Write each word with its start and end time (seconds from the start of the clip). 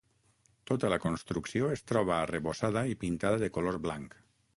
Tota 0.69 0.89
la 0.93 0.97
construcció 1.03 1.69
es 1.73 1.85
troba 1.91 2.15
arrebossada 2.15 2.83
i 2.93 2.97
pintada 3.05 3.43
de 3.45 3.51
color 3.59 3.79
blanc. 3.85 4.17